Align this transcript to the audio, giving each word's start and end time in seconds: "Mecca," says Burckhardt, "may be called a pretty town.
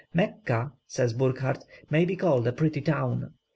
"Mecca," 0.15 0.71
says 0.87 1.13
Burckhardt, 1.13 1.63
"may 1.91 2.05
be 2.05 2.15
called 2.15 2.47
a 2.47 2.51
pretty 2.51 2.81
town. 2.81 3.33